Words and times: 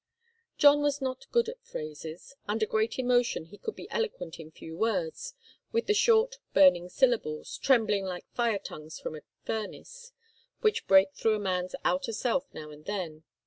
John 0.57 0.81
was 0.81 0.99
not 0.99 1.29
good 1.31 1.47
at 1.47 1.63
phrases. 1.63 2.35
Under 2.47 2.65
great 2.65 2.97
emotion 2.97 3.45
he 3.45 3.59
could 3.59 3.75
be 3.75 3.87
eloquent 3.91 4.39
in 4.39 4.49
few 4.49 4.75
words 4.75 5.35
with 5.71 5.85
the 5.85 5.93
short, 5.93 6.37
burning 6.55 6.89
syllables, 6.89 7.55
trembling 7.59 8.05
like 8.05 8.25
fire 8.33 8.57
tongues 8.57 8.99
from 8.99 9.15
a 9.15 9.21
furnace, 9.45 10.11
which 10.61 10.87
break 10.87 11.13
through 11.13 11.35
a 11.35 11.39
man's 11.39 11.75
outer 11.85 12.13
self 12.13 12.51
now 12.51 12.71
and 12.71 12.85
then. 12.85 13.25